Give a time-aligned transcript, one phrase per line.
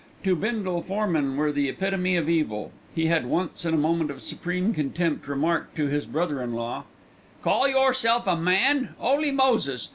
[0.23, 2.71] To Bindle foremen were the epitome of evil.
[2.95, 6.85] He had once in a moment of supreme contempt remarked to his brother in law:
[7.43, 9.89] "Call yerself a man, 'Oly Moses!